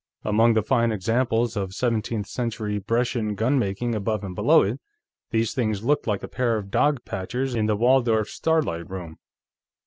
[0.23, 4.79] Among the fine examples of seventeenth century Brescian gunmaking above and below it,
[5.29, 9.19] these things looked like a pair of Dogpatchers in the Waldorf's Starlight Room.